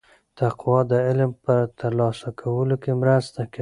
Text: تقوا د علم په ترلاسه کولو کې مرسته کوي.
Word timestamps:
تقوا 0.37 0.79
د 0.91 0.93
علم 1.07 1.31
په 1.45 1.55
ترلاسه 1.79 2.29
کولو 2.41 2.75
کې 2.83 2.91
مرسته 3.01 3.41
کوي. 3.53 3.59